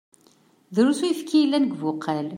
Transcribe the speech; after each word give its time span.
Drusn 0.75 1.05
uyefki 1.05 1.35
i 1.37 1.41
yellan 1.41 1.63
deg 1.65 1.73
ubuqal.. 1.75 2.27